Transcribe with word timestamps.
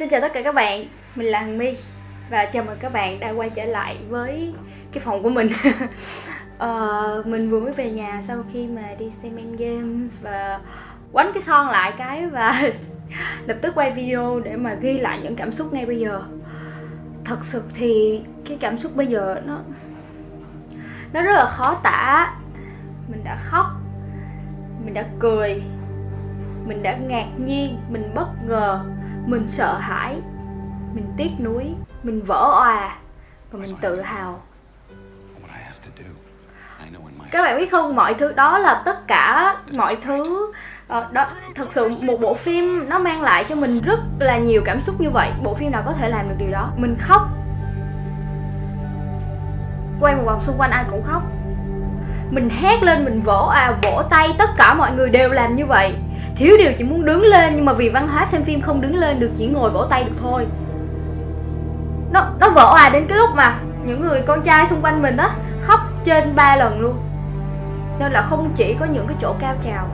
Xin 0.00 0.08
chào 0.08 0.20
tất 0.20 0.32
cả 0.32 0.42
các 0.42 0.54
bạn, 0.54 0.84
mình 1.14 1.26
là 1.26 1.40
Hằng 1.40 1.58
My 1.58 1.76
và 2.30 2.44
chào 2.44 2.64
mừng 2.64 2.76
các 2.80 2.92
bạn 2.92 3.20
đã 3.20 3.30
quay 3.30 3.50
trở 3.50 3.64
lại 3.64 3.98
với 4.08 4.54
cái 4.92 5.00
phòng 5.04 5.22
của 5.22 5.30
mình. 5.30 5.50
uh, 6.56 7.26
mình 7.26 7.50
vừa 7.50 7.60
mới 7.60 7.72
về 7.72 7.90
nhà 7.90 8.20
sau 8.22 8.44
khi 8.52 8.66
mà 8.66 8.82
đi 8.98 9.10
xem 9.10 9.36
Endgames 9.36 10.10
và 10.22 10.60
quánh 11.12 11.30
cái 11.34 11.42
son 11.42 11.68
lại 11.68 11.92
cái 11.98 12.26
và 12.26 12.62
lập 13.46 13.56
tức 13.62 13.74
quay 13.74 13.90
video 13.90 14.40
để 14.40 14.56
mà 14.56 14.74
ghi 14.74 14.98
lại 14.98 15.20
những 15.22 15.36
cảm 15.36 15.52
xúc 15.52 15.72
ngay 15.72 15.86
bây 15.86 15.98
giờ. 15.98 16.22
Thật 17.24 17.38
sự 17.42 17.62
thì 17.74 18.22
cái 18.48 18.58
cảm 18.60 18.78
xúc 18.78 18.96
bây 18.96 19.06
giờ 19.06 19.40
nó 19.44 19.58
nó 21.12 21.22
rất 21.22 21.32
là 21.32 21.44
khó 21.44 21.80
tả. 21.82 22.34
Mình 23.08 23.24
đã 23.24 23.36
khóc, 23.36 23.66
mình 24.84 24.94
đã 24.94 25.04
cười, 25.18 25.62
mình 26.70 26.82
đã 26.82 26.96
ngạc 26.96 27.26
nhiên, 27.38 27.78
mình 27.88 28.14
bất 28.14 28.28
ngờ 28.46 28.80
mình 29.26 29.46
sợ 29.46 29.78
hãi. 29.78 30.16
Mình 30.94 31.12
tiếc 31.16 31.30
nuối 31.40 31.64
mình 32.02 32.22
vỡ 32.22 32.52
òa 32.54 32.96
và 33.52 33.58
mình 33.58 33.76
tự 33.80 34.00
hào. 34.00 34.40
Các 37.30 37.42
bạn 37.42 37.58
biết 37.58 37.70
không 37.70 37.96
mọi 37.96 38.14
thứ 38.14 38.32
đó 38.32 38.58
là 38.58 38.82
tất 38.84 39.06
cả 39.06 39.56
mọi 39.72 39.96
thứ 39.96 40.52
ờ, 40.88 41.08
đó 41.12 41.26
thật 41.54 41.72
sự 41.72 41.90
một 42.02 42.20
bộ 42.20 42.34
phim 42.34 42.88
nó 42.88 42.98
mang 42.98 43.22
lại 43.22 43.44
cho 43.48 43.54
mình 43.54 43.80
rất 43.84 44.00
là 44.18 44.38
nhiều 44.38 44.62
cảm 44.64 44.80
xúc 44.80 45.00
như 45.00 45.10
vậy. 45.10 45.32
Bộ 45.42 45.54
phim 45.54 45.70
nào 45.70 45.82
có 45.86 45.92
thể 45.92 46.08
làm 46.08 46.28
được 46.28 46.34
điều 46.38 46.50
đó? 46.50 46.72
Mình 46.76 46.96
khóc. 47.00 47.22
Quay 50.00 50.16
một 50.16 50.22
vòng 50.26 50.42
xung 50.42 50.58
quanh 50.58 50.70
ai 50.70 50.84
cũng 50.90 51.02
khóc. 51.02 51.22
Mình 52.30 52.50
hét 52.50 52.82
lên 52.82 53.04
mình 53.04 53.22
vỗ 53.22 53.46
à 53.46 53.78
vỗ 53.82 54.02
tay 54.10 54.34
tất 54.38 54.50
cả 54.56 54.74
mọi 54.74 54.92
người 54.92 55.10
đều 55.10 55.30
làm 55.30 55.54
như 55.54 55.66
vậy 55.66 55.94
thiếu 56.40 56.56
điều 56.56 56.72
chỉ 56.72 56.84
muốn 56.84 57.04
đứng 57.04 57.22
lên, 57.22 57.56
nhưng 57.56 57.64
mà 57.64 57.72
vì 57.72 57.88
văn 57.88 58.08
hóa 58.08 58.26
xem 58.26 58.44
phim 58.44 58.60
không 58.60 58.80
đứng 58.80 58.96
lên 58.96 59.20
được, 59.20 59.30
chỉ 59.36 59.46
ngồi 59.46 59.70
vỗ 59.70 59.84
tay 59.84 60.04
được 60.04 60.14
thôi. 60.22 60.46
Nó 62.12 62.26
nó 62.40 62.50
vỡ 62.50 62.64
hòa 62.64 62.82
à 62.82 62.90
đến 62.90 63.06
cái 63.08 63.18
lúc 63.18 63.30
mà 63.36 63.58
những 63.84 64.00
người 64.00 64.22
con 64.26 64.42
trai 64.42 64.66
xung 64.70 64.82
quanh 64.82 65.02
mình 65.02 65.16
á, 65.16 65.30
khóc 65.60 65.80
trên 66.04 66.36
ba 66.36 66.56
lần 66.56 66.80
luôn. 66.80 66.96
Nên 67.98 68.12
là 68.12 68.22
không 68.22 68.50
chỉ 68.54 68.74
có 68.80 68.86
những 68.86 69.06
cái 69.06 69.16
chỗ 69.20 69.34
cao 69.40 69.54
trào, 69.62 69.88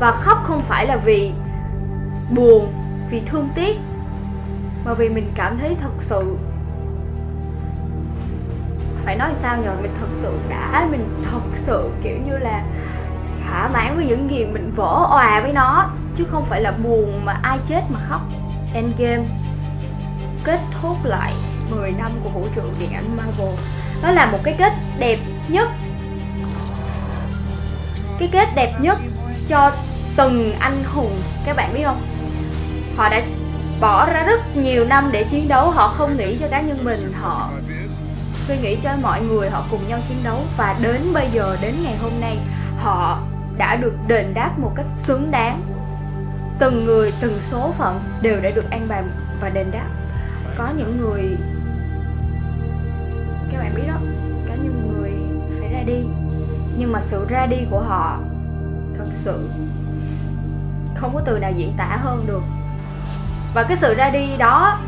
và 0.00 0.10
khóc 0.10 0.38
không 0.44 0.62
phải 0.62 0.86
là 0.86 0.96
vì 0.96 1.32
buồn, 2.30 2.72
vì 3.10 3.20
thương 3.26 3.48
tiếc, 3.54 3.76
mà 4.84 4.94
vì 4.94 5.08
mình 5.08 5.30
cảm 5.34 5.58
thấy 5.58 5.76
thật 5.82 5.92
sự. 5.98 6.36
Phải 9.04 9.16
nói 9.16 9.30
sao 9.34 9.56
nhờ, 9.56 9.70
mình 9.82 9.92
thật 10.00 10.08
sự 10.12 10.32
đã, 10.48 10.86
mình 10.90 11.22
thật 11.30 11.40
sự 11.54 11.90
kiểu 12.02 12.16
như 12.26 12.38
là 12.38 12.62
thỏa 13.48 13.68
mãn 13.68 13.96
với 13.96 14.04
những 14.04 14.30
gì 14.30 14.44
mình 14.44 14.72
vỡ 14.76 15.06
òa 15.10 15.40
với 15.40 15.52
nó, 15.52 15.90
chứ 16.16 16.24
không 16.30 16.46
phải 16.46 16.60
là 16.60 16.72
buồn 16.72 17.24
mà 17.24 17.40
ai 17.42 17.58
chết 17.66 17.82
mà 17.88 17.98
khóc. 18.08 18.20
Endgame 18.74 19.24
kết 20.44 20.60
thúc 20.82 20.96
lại 21.04 21.32
10 21.70 21.90
năm 21.90 22.10
của 22.24 22.30
vũ 22.30 22.46
trụ 22.54 22.62
điện 22.78 22.92
ảnh 22.92 23.16
Marvel. 23.16 23.54
Nó 24.02 24.10
là 24.10 24.26
một 24.26 24.38
cái 24.44 24.54
kết 24.58 24.72
đẹp 24.98 25.18
nhất. 25.48 25.68
Cái 28.18 28.28
kết 28.32 28.48
đẹp 28.54 28.74
nhất 28.80 28.98
cho 29.48 29.72
từng 30.16 30.52
anh 30.58 30.84
hùng. 30.84 31.22
Các 31.44 31.56
bạn 31.56 31.74
biết 31.74 31.82
không? 31.84 32.00
Họ 32.96 33.08
đã 33.08 33.22
bỏ 33.80 34.06
ra 34.06 34.22
rất 34.22 34.56
nhiều 34.56 34.84
năm 34.84 35.08
để 35.12 35.24
chiến 35.24 35.48
đấu. 35.48 35.70
Họ 35.70 35.88
không 35.88 36.16
nghĩ 36.16 36.36
cho 36.40 36.48
cá 36.48 36.60
nhân 36.60 36.84
mình, 36.84 37.12
họ 37.20 37.50
suy 38.46 38.56
nghĩ 38.62 38.76
cho 38.82 38.90
mọi 39.02 39.22
người, 39.22 39.50
họ 39.50 39.64
cùng 39.70 39.88
nhau 39.88 39.98
chiến 40.08 40.18
đấu. 40.24 40.38
Và 40.56 40.76
đến 40.82 41.00
bây 41.12 41.28
giờ, 41.32 41.56
đến 41.60 41.74
ngày 41.82 41.96
hôm 42.02 42.12
nay, 42.20 42.38
họ 42.78 43.18
đã 43.58 43.76
được 43.76 43.92
đền 44.06 44.34
đáp 44.34 44.58
một 44.58 44.72
cách 44.76 44.86
xứng 44.94 45.30
đáng. 45.30 45.62
Từng 46.58 46.84
người, 46.84 47.12
từng 47.20 47.38
số 47.42 47.72
phận 47.78 48.00
đều 48.22 48.40
đã 48.40 48.50
được 48.50 48.70
an 48.70 48.86
bài 48.88 49.02
và 49.40 49.48
đền 49.48 49.70
đáp. 49.70 49.88
Có 50.58 50.68
những 50.76 51.00
người, 51.00 51.36
các 53.52 53.58
bạn 53.58 53.74
biết 53.74 53.82
đó, 53.88 53.94
có 54.48 54.54
những 54.62 54.92
người 54.92 55.12
phải 55.60 55.72
ra 55.72 55.82
đi. 55.82 55.98
Nhưng 56.76 56.92
mà 56.92 57.00
sự 57.00 57.26
ra 57.28 57.46
đi 57.46 57.56
của 57.70 57.80
họ 57.80 58.18
thật 58.98 59.06
sự 59.12 59.48
không 60.94 61.14
có 61.14 61.20
từ 61.24 61.38
nào 61.38 61.52
diễn 61.52 61.72
tả 61.76 61.98
hơn 62.02 62.26
được. 62.26 62.42
Và 63.54 63.62
cái 63.62 63.76
sự 63.76 63.94
ra 63.94 64.10
đi 64.10 64.36
đó 64.36 64.78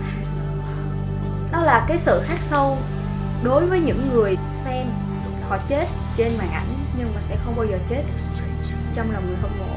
nó 1.53 1.61
là 1.61 1.85
cái 1.89 1.99
sự 1.99 2.23
khắc 2.25 2.39
sâu 2.41 2.79
đối 3.43 3.67
với 3.67 3.81
những 3.81 4.11
người 4.13 4.39
xem 4.65 4.87
họ 5.49 5.59
chết 5.69 5.87
trên 6.17 6.33
màn 6.39 6.51
ảnh 6.51 6.75
nhưng 6.99 7.15
mà 7.15 7.21
sẽ 7.23 7.37
không 7.45 7.57
bao 7.57 7.67
giờ 7.67 7.79
chết 7.89 8.03
trong 8.95 9.11
lòng 9.11 9.27
người 9.27 9.37
hâm 9.43 9.51
mộ, 9.59 9.75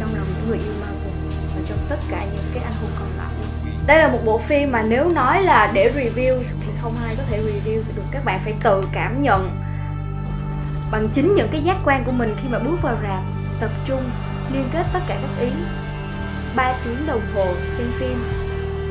trong 0.00 0.14
lòng 0.16 0.26
những 0.36 0.48
người 0.48 0.58
yêu 0.58 0.72
Marvel 0.80 1.14
và 1.54 1.62
trong 1.68 1.78
tất 1.88 1.96
cả 2.10 2.24
những 2.34 2.44
cái 2.54 2.64
anh 2.64 2.72
hùng 2.80 2.90
còn 2.98 3.08
lại. 3.18 3.32
Đây 3.86 3.98
là 3.98 4.08
một 4.08 4.18
bộ 4.24 4.38
phim 4.38 4.72
mà 4.72 4.82
nếu 4.82 5.08
nói 5.08 5.42
là 5.42 5.70
để 5.74 5.92
review 5.96 6.42
thì 6.60 6.72
không 6.82 6.96
ai 7.06 7.14
có 7.16 7.22
thể 7.30 7.42
review 7.42 7.82
được. 7.96 8.02
Các 8.10 8.24
bạn 8.24 8.40
phải 8.44 8.54
tự 8.62 8.82
cảm 8.92 9.22
nhận 9.22 9.50
bằng 10.92 11.08
chính 11.12 11.34
những 11.34 11.48
cái 11.52 11.60
giác 11.60 11.76
quan 11.84 12.04
của 12.04 12.12
mình 12.12 12.36
khi 12.42 12.48
mà 12.48 12.58
bước 12.58 12.76
vào 12.82 12.96
rạp, 13.02 13.22
tập 13.60 13.70
trung, 13.84 14.02
liên 14.52 14.64
kết 14.72 14.86
tất 14.92 15.00
cả 15.08 15.18
các 15.22 15.42
ý. 15.44 15.50
3 16.56 16.74
tiếng 16.84 17.06
đồng 17.06 17.22
hồ 17.34 17.46
xem 17.78 17.86
phim. 17.98 18.24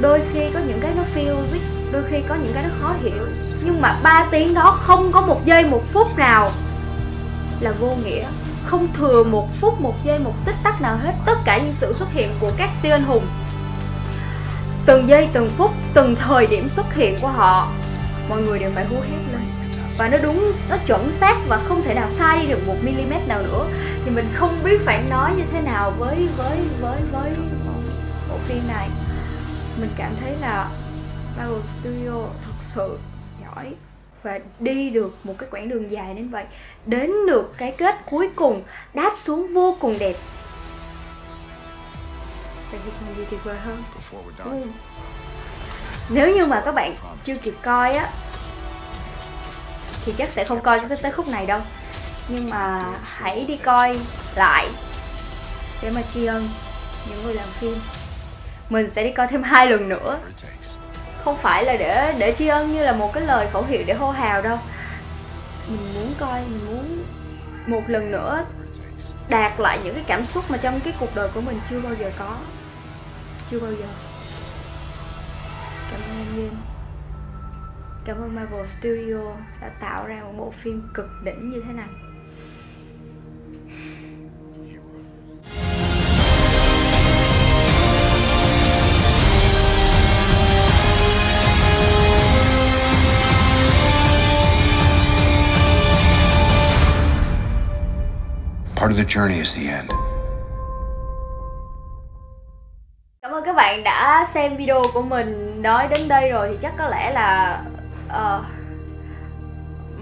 Đôi 0.02 0.22
khi 0.34 0.50
có 0.54 0.60
những 0.60 0.80
cái 0.82 0.92
nó 0.96 1.04
physics 1.04 1.66
đôi 1.92 2.04
khi 2.10 2.18
có 2.28 2.36
những 2.36 2.54
cái 2.54 2.64
nó 2.64 2.70
khó 2.82 2.94
hiểu. 3.02 3.28
Nhưng 3.64 3.82
mà 3.82 4.00
3 4.04 4.28
tiếng 4.32 4.54
đó 4.54 4.78
không 4.82 5.12
có 5.12 5.22
một 5.22 5.46
giây, 5.46 5.66
một 5.66 5.82
phút 5.86 6.18
nào 6.18 6.52
là 7.60 7.72
vô 7.72 7.96
nghĩa 8.06 8.26
không 8.70 8.94
thừa 8.94 9.24
một 9.24 9.48
phút, 9.54 9.82
một 9.82 9.96
giây, 10.04 10.20
một 10.20 10.34
tích 10.46 10.56
tắc 10.64 10.82
nào 10.82 10.98
hết. 10.98 11.12
Tất 11.26 11.38
cả 11.46 11.58
những 11.58 11.74
sự 11.78 11.94
xuất 11.94 12.12
hiện 12.12 12.30
của 12.40 12.52
các 12.58 12.70
siêu 12.82 12.92
anh 12.92 13.04
hùng. 13.04 13.26
Từng 14.86 15.08
giây, 15.08 15.30
từng 15.34 15.50
phút, 15.58 15.72
từng 15.94 16.16
thời 16.16 16.48
điểm 16.48 16.70
xuất 16.70 16.94
hiện 16.94 17.18
của 17.22 17.28
họ, 17.28 17.72
mọi 18.30 18.42
người 18.42 18.60
đều 18.60 18.72
phải 18.76 18.86
hú 18.86 18.96
hét 18.96 19.18
lên. 19.32 19.48
Và 19.98 20.10
nó 20.10 20.18
đúng, 20.24 20.52
nó 20.70 20.78
chuẩn 20.86 21.12
xác 21.12 21.36
và 21.48 21.60
không 21.68 21.84
thể 21.84 21.94
nào 21.94 22.10
sai 22.10 22.42
đi 22.42 22.48
được 22.48 22.68
một 22.68 22.76
mm 22.82 23.28
nào 23.28 23.42
nữa. 23.42 23.66
Thì 24.06 24.12
mình 24.12 24.30
không 24.34 24.60
biết 24.64 24.82
phải 24.86 25.04
nói 25.10 25.34
như 25.38 25.44
thế 25.52 25.62
nào 25.62 25.94
với 25.98 26.28
với 26.38 26.58
với 26.82 27.02
với 27.12 27.32
bộ 28.30 28.36
phim 28.38 28.68
này. 28.68 28.90
Mình 29.82 29.90
cảm 29.98 30.12
thấy 30.22 30.34
là 30.42 30.70
Marvel 31.38 31.62
Studio 31.80 32.20
thật 32.46 32.54
sự 32.62 33.00
giỏi 33.42 33.74
và 34.24 34.40
đi 34.60 34.90
được 34.90 35.18
một 35.24 35.36
cái 35.38 35.50
quãng 35.52 35.70
đường 35.70 35.92
dài 35.92 36.14
đến 36.14 36.30
vậy 36.30 36.46
đến 36.86 37.12
được 37.28 37.54
cái 37.58 37.72
kết 37.72 37.96
cuối 38.06 38.30
cùng 38.36 38.64
đáp 38.94 39.14
xuống 39.18 39.54
vô 39.54 39.78
cùng 39.80 40.00
đẹp. 40.00 40.16
Vậy 42.72 42.80
thì 42.86 42.92
còn 43.00 43.18
gì 43.18 43.24
tuyệt 43.30 43.40
vời 43.44 43.58
hơn. 43.58 43.84
Ừ. 44.44 44.62
nếu 46.10 46.36
như 46.36 46.46
mà 46.46 46.62
các 46.66 46.72
bạn 46.72 46.96
chưa 47.24 47.36
kịp 47.36 47.54
coi 47.62 47.94
á 47.94 48.10
thì 50.06 50.14
chắc 50.18 50.30
sẽ 50.30 50.44
không 50.44 50.62
coi 50.62 50.80
tới, 50.80 50.98
tới 51.02 51.12
khúc 51.12 51.28
này 51.28 51.46
đâu. 51.46 51.62
Nhưng 52.28 52.50
mà 52.50 52.86
hãy 53.04 53.46
đi 53.48 53.58
coi 53.58 54.00
lại 54.36 54.68
để 55.82 55.92
mà 55.92 56.02
tri 56.14 56.26
ân 56.26 56.48
những 57.10 57.24
người 57.24 57.34
làm 57.34 57.48
phim. 57.48 57.76
Mình 58.70 58.90
sẽ 58.90 59.04
đi 59.04 59.12
coi 59.12 59.28
thêm 59.28 59.44
hai 59.44 59.68
lần 59.68 59.90
nữa 59.90 60.20
không 61.30 61.38
phải 61.38 61.66
là 61.66 61.76
để 61.78 62.16
để 62.18 62.36
tri 62.38 62.48
ân 62.48 62.74
như 62.74 62.84
là 62.84 62.92
một 62.92 63.14
cái 63.14 63.24
lời 63.24 63.48
khẩu 63.54 63.64
hiệu 63.64 63.84
để 63.88 63.94
hô 63.94 64.12
hào 64.12 64.42
đâu. 64.42 64.58
Mình 65.68 65.94
muốn 65.94 66.14
coi, 66.20 66.42
mình 66.42 66.66
muốn 66.66 67.04
một 67.68 67.82
lần 67.88 68.12
nữa 68.12 68.46
đạt 69.30 69.60
lại 69.60 69.80
những 69.84 69.96
cái 69.96 70.04
cảm 70.08 70.26
xúc 70.26 70.52
mà 70.52 70.58
trong 70.58 70.80
cái 70.80 70.94
cuộc 71.00 71.16
đời 71.16 71.30
của 71.34 71.42
mình 71.42 71.60
chưa 71.70 71.80
bao 71.82 71.94
giờ 72.00 72.12
có. 72.20 72.38
Chưa 73.52 73.60
bao 73.60 73.72
giờ. 73.72 73.86
Cảm 75.92 76.02
ơn 76.02 76.18
anh 76.18 76.40
em 76.40 76.52
cảm 78.06 78.18
ơn 78.22 78.36
Marvel 78.36 78.66
Studio 78.66 79.36
đã 79.62 79.70
tạo 79.80 80.08
ra 80.08 80.22
một 80.24 80.34
bộ 80.38 80.52
phim 80.52 80.90
cực 80.94 81.10
đỉnh 81.24 81.50
như 81.50 81.64
thế 81.68 81.74
này. 81.74 82.09
Part 98.80 98.92
of 98.92 98.98
the 98.98 99.04
journey 99.04 99.38
is 99.38 99.58
the 99.58 99.74
end. 99.76 99.92
Cảm 103.22 103.32
ơn 103.32 103.44
các 103.46 103.56
bạn 103.56 103.84
đã 103.84 104.26
xem 104.34 104.58
video 104.58 104.82
của 104.94 105.02
mình 105.02 105.62
nói 105.62 105.88
đến 105.88 106.08
đây 106.08 106.32
rồi 106.32 106.48
thì 106.50 106.58
chắc 106.62 106.74
có 106.78 106.88
lẽ 106.88 107.12
là 107.12 107.62
uh, 108.08 108.46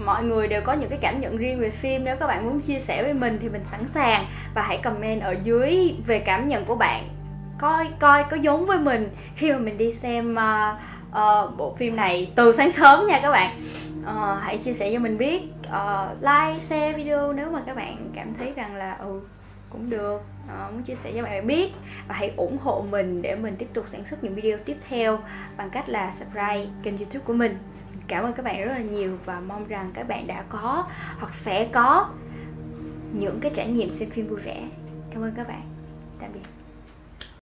mọi 0.04 0.24
người 0.24 0.48
đều 0.48 0.62
có 0.62 0.72
những 0.72 0.90
cái 0.90 0.98
cảm 1.02 1.20
nhận 1.20 1.36
riêng 1.36 1.60
về 1.60 1.70
phim. 1.70 2.04
Nếu 2.04 2.16
các 2.16 2.26
bạn 2.26 2.44
muốn 2.44 2.60
chia 2.60 2.80
sẻ 2.80 3.02
với 3.02 3.12
mình 3.12 3.38
thì 3.42 3.48
mình 3.48 3.64
sẵn 3.64 3.84
sàng. 3.94 4.26
Và 4.54 4.62
hãy 4.62 4.78
comment 4.78 5.22
ở 5.22 5.34
dưới 5.42 5.94
về 6.06 6.18
cảm 6.18 6.48
nhận 6.48 6.64
của 6.64 6.74
bạn. 6.74 7.08
Coi 7.58 7.88
coi 7.98 8.24
có 8.24 8.36
giống 8.36 8.66
với 8.66 8.78
mình 8.78 9.16
khi 9.36 9.52
mà 9.52 9.58
mình 9.58 9.78
đi 9.78 9.92
xem 9.92 10.36
uh, 10.36 10.80
uh, 11.10 11.56
bộ 11.56 11.74
phim 11.78 11.96
này 11.96 12.32
từ 12.34 12.52
sáng 12.52 12.72
sớm 12.72 13.06
nha 13.06 13.20
các 13.22 13.30
bạn. 13.30 13.60
Uh, 14.02 14.42
hãy 14.42 14.58
chia 14.58 14.72
sẻ 14.72 14.92
cho 14.92 14.98
mình 14.98 15.18
biết 15.18 15.42
uh, 15.66 16.20
like 16.20 16.60
share 16.60 16.92
video 16.92 17.32
nếu 17.32 17.50
mà 17.50 17.62
các 17.66 17.76
bạn 17.76 18.10
cảm 18.14 18.34
thấy 18.34 18.52
rằng 18.56 18.76
là 18.76 18.96
ừ 19.00 19.20
cũng 19.70 19.90
được. 19.90 20.22
Uh, 20.44 20.72
muốn 20.72 20.82
chia 20.82 20.94
sẻ 20.94 21.12
cho 21.16 21.22
bạn 21.22 21.46
biết 21.46 21.72
và 22.08 22.14
hãy 22.14 22.32
ủng 22.36 22.58
hộ 22.62 22.84
mình 22.90 23.22
để 23.22 23.36
mình 23.36 23.56
tiếp 23.58 23.68
tục 23.74 23.84
sản 23.88 24.04
xuất 24.04 24.24
những 24.24 24.34
video 24.34 24.58
tiếp 24.58 24.76
theo 24.88 25.18
bằng 25.56 25.70
cách 25.70 25.88
là 25.88 26.10
subscribe 26.10 26.66
kênh 26.82 26.98
youtube 26.98 27.24
của 27.24 27.32
mình 27.32 27.58
cảm 28.08 28.24
ơn 28.24 28.32
các 28.32 28.44
bạn 28.44 28.64
rất 28.64 28.72
là 28.72 28.78
nhiều 28.78 29.18
và 29.24 29.40
mong 29.40 29.68
rằng 29.68 29.90
các 29.94 30.08
bạn 30.08 30.26
đã 30.26 30.44
có 30.48 30.86
hoặc 31.18 31.34
sẽ 31.34 31.68
có 31.72 32.08
những 33.12 33.40
cái 33.40 33.50
trải 33.54 33.66
nghiệm 33.66 33.90
xem 33.90 34.10
phim 34.10 34.28
vui 34.28 34.40
vẻ. 34.40 34.68
Cảm 35.10 35.22
ơn 35.22 35.32
các 35.36 35.48
bạn. 35.48 35.62
Tạm 36.20 36.30
biệt. 36.34 36.57